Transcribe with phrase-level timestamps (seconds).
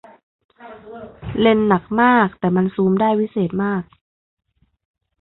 [1.39, 3.83] เลนส์หนักมากแต่มันซูมได้วิเศษมาก